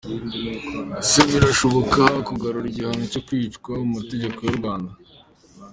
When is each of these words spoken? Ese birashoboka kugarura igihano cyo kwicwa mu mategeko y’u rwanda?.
Ese 1.01 1.19
birashoboka 1.31 2.01
kugarura 2.27 2.65
igihano 2.69 3.03
cyo 3.13 3.21
kwicwa 3.27 3.71
mu 3.83 3.87
mategeko 3.97 4.39
y’u 4.43 4.57
rwanda?. 4.59 4.91